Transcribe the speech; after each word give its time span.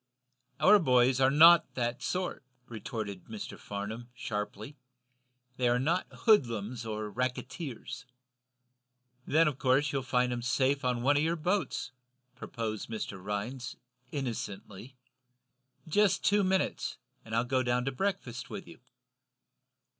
"Our 0.59 0.79
boys 0.79 1.21
are 1.21 1.29
not 1.29 1.75
that 1.75 2.01
sort," 2.01 2.43
retorted 2.67 3.25
Mr. 3.25 3.55
Farnum, 3.59 4.09
sharply. 4.15 4.75
"They 5.57 5.69
are 5.69 5.77
not 5.77 6.11
hoodlums 6.21 6.87
or 6.87 7.07
racketers." 7.11 8.07
"Then 9.27 9.47
of 9.47 9.59
course 9.59 9.91
you'll 9.91 10.01
find 10.01 10.33
'em 10.33 10.41
safe 10.41 10.83
on 10.83 11.03
one 11.03 11.17
of 11.17 11.21
your 11.21 11.35
boats," 11.35 11.91
proposed 12.35 12.89
Mr. 12.89 13.23
Rhinds, 13.23 13.75
innocently. 14.11 14.95
"Just 15.87 16.23
two 16.23 16.43
minutes, 16.43 16.97
and 17.23 17.35
I'll 17.35 17.43
go 17.45 17.61
down 17.61 17.85
to 17.85 17.91
breakfast 17.91 18.49
with 18.49 18.67
you." 18.67 18.79